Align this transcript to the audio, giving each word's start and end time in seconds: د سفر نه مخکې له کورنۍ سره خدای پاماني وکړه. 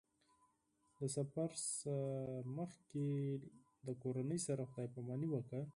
د 0.97 0.99
سفر 1.15 1.49
نه 1.57 1.93
مخکې 2.57 3.05
له 3.85 3.93
کورنۍ 4.03 4.39
سره 4.47 4.63
خدای 4.71 4.87
پاماني 4.93 5.27
وکړه. 5.31 5.61